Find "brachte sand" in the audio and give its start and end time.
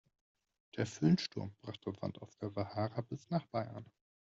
1.61-2.19